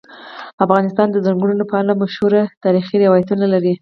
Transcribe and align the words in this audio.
افغانستان 0.65 1.07
د 1.11 1.15
چنګلونه 1.25 1.63
په 1.69 1.75
اړه 1.81 1.93
مشهور 2.01 2.33
تاریخی 2.63 2.95
روایتونه 3.05 3.45
لري. 3.53 3.69